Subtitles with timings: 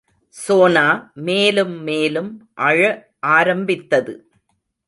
[0.35, 0.85] சோனா
[1.27, 2.31] மேலும் மேலும்
[2.61, 2.79] அழ
[3.19, 4.15] ஆரம்பித்தது.